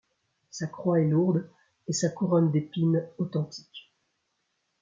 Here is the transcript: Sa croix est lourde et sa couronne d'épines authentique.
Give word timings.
Sa 0.49 0.65
croix 0.65 0.99
est 0.99 1.05
lourde 1.07 1.47
et 1.87 1.93
sa 1.93 2.09
couronne 2.09 2.49
d'épines 2.51 3.07
authentique. 3.19 3.93